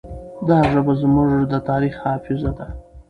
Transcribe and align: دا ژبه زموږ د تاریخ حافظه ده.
دا 0.47 0.57
ژبه 0.71 0.93
زموږ 1.01 1.29
د 1.51 1.53
تاریخ 1.69 1.95
حافظه 2.03 2.51
ده. 2.57 2.65